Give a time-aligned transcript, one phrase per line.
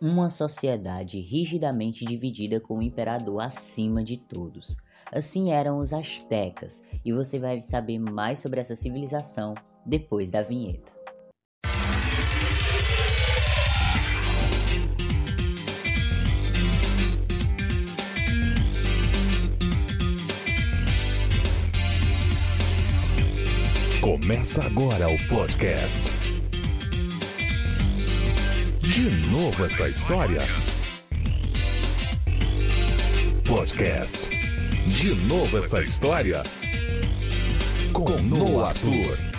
[0.00, 4.76] uma sociedade rigidamente dividida com o imperador acima de todos.
[5.12, 10.92] Assim eram os astecas, e você vai saber mais sobre essa civilização depois da vinheta.
[24.00, 26.29] Começa agora o podcast.
[29.00, 30.42] De novo essa história?
[33.48, 34.28] Podcast.
[34.88, 36.42] De novo essa história?
[37.94, 39.29] Com Noah Arthur.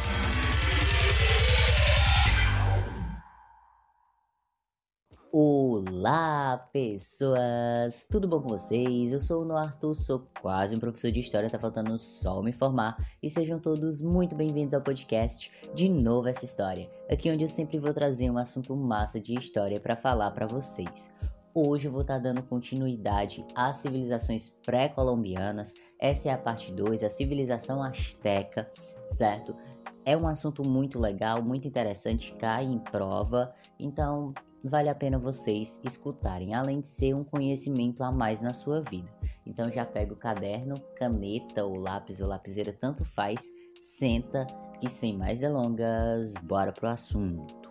[5.33, 8.05] Olá, pessoas!
[8.11, 9.13] Tudo bom com vocês?
[9.13, 12.51] Eu sou o Noah Arthur, sou quase um professor de história, tá faltando só me
[12.51, 12.97] formar.
[13.23, 17.79] E sejam todos muito bem-vindos ao podcast De Novo Essa História, aqui onde eu sempre
[17.79, 21.09] vou trazer um assunto massa de história para falar para vocês.
[21.53, 25.75] Hoje eu vou estar tá dando continuidade às civilizações pré-colombianas.
[25.97, 28.69] Essa é a parte 2, a civilização asteca,
[29.05, 29.55] certo?
[30.03, 33.53] É um assunto muito legal, muito interessante, cai em prova.
[33.79, 34.33] Então,
[34.67, 39.09] vale a pena vocês escutarem, além de ser um conhecimento a mais na sua vida.
[39.45, 44.45] Então já pega o caderno, caneta ou lápis ou lapiseira, tanto faz, senta
[44.81, 47.61] e sem mais delongas, bora pro assunto.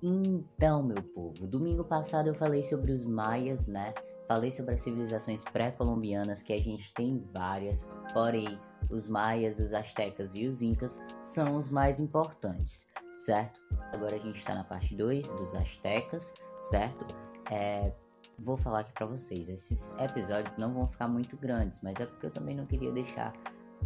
[0.00, 3.92] Então, meu povo, domingo passado eu falei sobre os maias, né?
[4.28, 8.58] Falei sobre as civilizações pré-colombianas, que a gente tem várias, porém
[8.90, 13.60] os maias, os astecas e os incas são os mais importantes, certo?
[13.92, 17.06] Agora a gente está na parte 2 dos astecas, certo?
[17.50, 17.92] É,
[18.38, 22.26] vou falar aqui para vocês, esses episódios não vão ficar muito grandes, mas é porque
[22.26, 23.32] eu também não queria deixar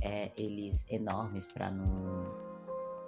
[0.00, 2.52] é, eles enormes para não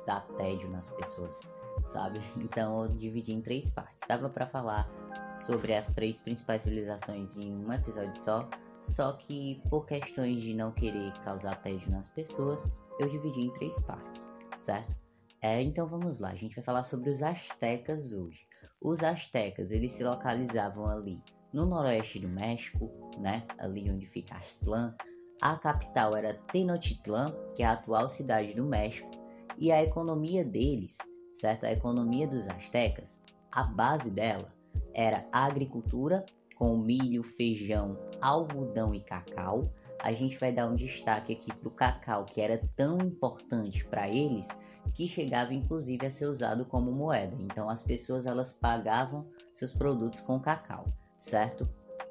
[0.07, 1.41] dar tédio nas pessoas,
[1.85, 2.21] sabe?
[2.37, 4.01] Então eu dividi em três partes.
[4.07, 4.89] Dava para falar
[5.35, 8.49] sobre as três principais civilizações em um episódio só,
[8.85, 12.69] só que por questões de não querer causar tédio nas pessoas,
[13.01, 14.95] eu dividi em três partes, certo?
[15.41, 18.47] É, então vamos lá, a gente vai falar sobre os astecas hoje.
[18.81, 21.21] Os astecas, eles se localizavam ali
[21.53, 23.47] no noroeste do México, né?
[23.59, 24.95] Ali onde fica Aztlán.
[25.41, 29.11] A capital era Tenochtitlan, que é a atual cidade do México,
[29.59, 30.99] e a economia deles,
[31.33, 31.65] certo?
[31.65, 34.53] A economia dos astecas, a base dela
[34.93, 36.25] era a agricultura
[36.65, 39.71] com milho, feijão, algodão e cacau.
[40.01, 44.09] A gente vai dar um destaque aqui para o cacau, que era tão importante para
[44.09, 44.49] eles
[44.95, 47.37] que chegava inclusive a ser usado como moeda.
[47.39, 50.87] Então as pessoas elas pagavam seus produtos com cacau,
[51.19, 51.69] certo?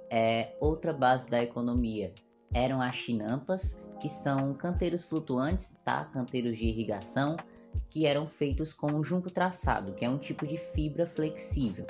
[0.07, 2.13] É, outra base da economia
[2.53, 6.05] eram as chinampas, que são canteiros flutuantes, tá?
[6.05, 7.37] Canteiros de irrigação
[7.89, 11.87] que eram feitos com junco traçado, que é um tipo de fibra flexível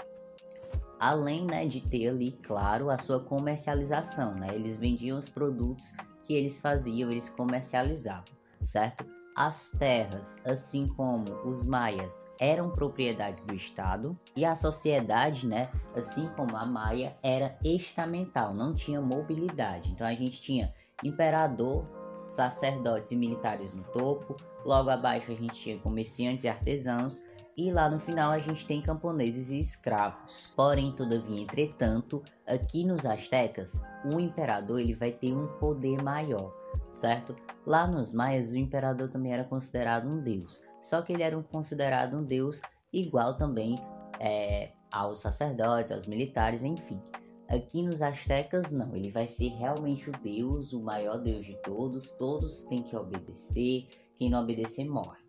[1.03, 4.35] além né, de ter ali, claro, a sua comercialização.
[4.35, 4.55] Né?
[4.55, 5.93] Eles vendiam os produtos
[6.23, 8.23] que eles faziam, eles comercializavam,
[8.63, 9.05] certo?
[9.35, 16.29] As terras, assim como os maias, eram propriedades do Estado e a sociedade, né, assim
[16.37, 19.91] como a maia, era estamental, não tinha mobilidade.
[19.91, 21.85] Então a gente tinha imperador,
[22.27, 27.21] sacerdotes e militares no topo, logo abaixo a gente tinha comerciantes e artesãos
[27.55, 30.51] e lá no final a gente tem camponeses e escravos.
[30.55, 36.53] Porém, todavia, entretanto, aqui nos astecas, o imperador ele vai ter um poder maior,
[36.91, 37.35] certo?
[37.65, 41.43] Lá nos maias, o imperador também era considerado um deus, só que ele era um,
[41.43, 42.61] considerado um deus
[42.91, 43.79] igual também
[44.19, 46.99] é, aos sacerdotes, aos militares, enfim.
[47.47, 52.09] Aqui nos astecas, não, ele vai ser realmente o deus, o maior deus de todos,
[52.11, 53.87] todos têm que obedecer,
[54.17, 55.22] quem não obedecer morre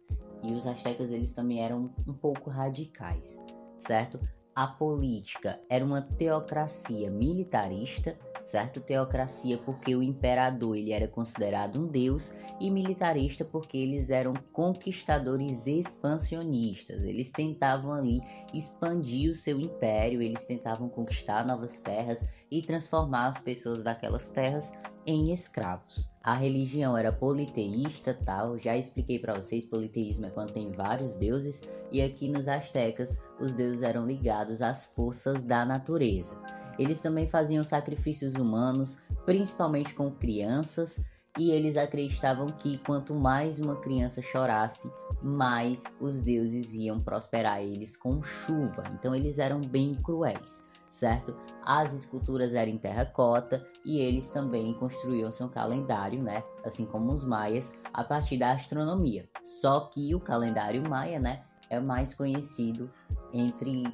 [0.45, 3.39] e os astecas eles também eram um pouco radicais,
[3.79, 4.21] certo?
[4.55, 8.81] A política era uma teocracia militarista, certo?
[8.81, 15.67] Teocracia porque o imperador ele era considerado um deus e militarista porque eles eram conquistadores
[15.67, 17.05] expansionistas.
[17.05, 18.21] Eles tentavam ali
[18.53, 24.73] expandir o seu império, eles tentavam conquistar novas terras e transformar as pessoas daquelas terras
[25.07, 26.09] em escravos.
[26.23, 28.59] A religião era politeísta, tal.
[28.59, 31.63] Já expliquei para vocês, politeísmo é quando tem vários deuses
[31.93, 36.41] e aqui nos astecas os deuses eram ligados às forças da natureza.
[36.79, 41.01] Eles também faziam sacrifícios humanos, principalmente com crianças,
[41.39, 44.91] e eles acreditavam que quanto mais uma criança chorasse,
[45.23, 48.85] mais os deuses iam prosperar eles com chuva.
[48.93, 50.63] Então eles eram bem cruéis
[50.95, 51.35] certo?
[51.63, 56.45] As esculturas eram em terracota e eles também construíam seu calendário, né?
[56.65, 59.29] Assim como os maias, a partir da astronomia.
[59.43, 62.91] Só que o calendário maia, né, é mais conhecido
[63.33, 63.93] entre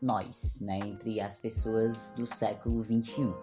[0.00, 3.34] nós, né, entre as pessoas do século 21.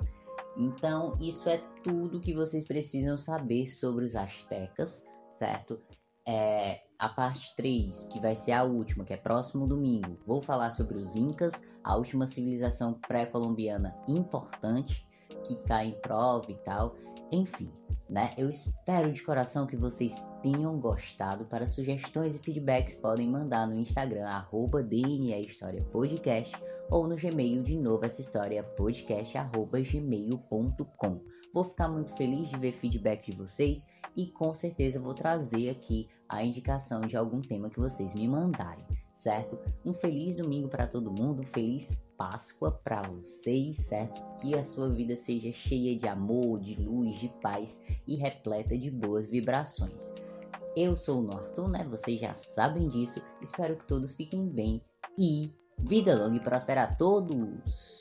[0.57, 5.79] Então, isso é tudo que vocês precisam saber sobre os astecas, certo?
[6.27, 10.71] É, a parte 3, que vai ser a última, que é próximo domingo, vou falar
[10.71, 15.07] sobre os Incas, a última civilização pré-colombiana importante
[15.45, 16.95] que cai em prova e tal.
[17.31, 17.69] Enfim,
[18.09, 18.33] né?
[18.37, 21.45] Eu espero de coração que vocês tenham gostado.
[21.45, 26.55] Para sugestões e feedbacks, podem mandar no Instagram, arroba DNA História Podcast,
[26.89, 31.21] ou no Gmail de novo essa história podcast, arroba gmail.com.
[31.53, 36.07] Vou ficar muito feliz de ver feedback de vocês e com certeza vou trazer aqui
[36.29, 39.57] a indicação de algum tema que vocês me mandarem, certo?
[39.85, 44.19] Um feliz domingo para todo mundo, feliz Páscoa para vocês, certo?
[44.37, 48.89] Que a sua vida seja cheia de amor, de luz, de paz e repleta de
[48.89, 50.11] boas vibrações.
[50.75, 51.85] Eu sou o Norton, né?
[51.89, 53.21] Vocês já sabem disso.
[53.41, 54.81] Espero que todos fiquem bem
[55.17, 57.99] e vida longa e próspera a todos!